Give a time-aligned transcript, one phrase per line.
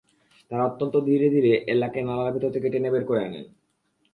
[0.51, 3.45] তাঁরা অত্যন্ত ধীরে ধীরে এলাকে নালার ভেতর থেকে টেনে বের করে আনেন।